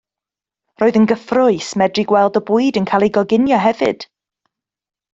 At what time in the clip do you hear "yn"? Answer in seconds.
0.99-1.05, 2.83-2.91